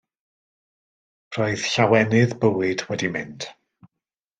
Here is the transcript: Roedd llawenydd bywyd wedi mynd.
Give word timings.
Roedd 1.37 1.67
llawenydd 1.75 2.37
bywyd 2.47 2.87
wedi 2.91 3.15
mynd. 3.19 3.51